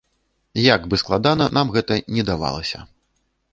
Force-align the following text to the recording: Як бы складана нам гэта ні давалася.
Як 0.75 0.81
бы 0.93 0.99
складана 1.01 1.45
нам 1.59 1.67
гэта 1.77 1.99
ні 2.17 2.21
давалася. 2.33 2.79